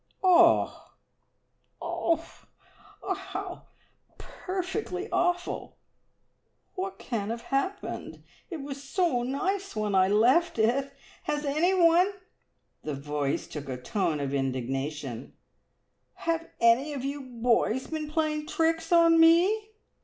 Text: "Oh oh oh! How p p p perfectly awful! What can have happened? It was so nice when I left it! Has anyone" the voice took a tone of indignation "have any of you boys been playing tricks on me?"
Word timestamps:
"Oh 0.23 0.93
oh 1.79 2.25
oh! 3.03 3.13
How 3.13 3.67
p 4.07 4.15
p 4.17 4.17
p 4.17 4.25
perfectly 4.47 5.07
awful! 5.11 5.77
What 6.73 6.97
can 6.97 7.29
have 7.29 7.43
happened? 7.43 8.23
It 8.49 8.61
was 8.63 8.81
so 8.83 9.21
nice 9.21 9.75
when 9.75 9.93
I 9.93 10.07
left 10.07 10.57
it! 10.57 10.91
Has 11.25 11.45
anyone" 11.45 12.13
the 12.83 12.95
voice 12.95 13.45
took 13.45 13.69
a 13.69 13.79
tone 13.79 14.19
of 14.19 14.33
indignation 14.33 15.33
"have 16.25 16.49
any 16.59 16.93
of 16.95 17.05
you 17.05 17.21
boys 17.21 17.85
been 17.85 18.09
playing 18.09 18.47
tricks 18.47 18.91
on 18.91 19.19
me?" 19.19 19.69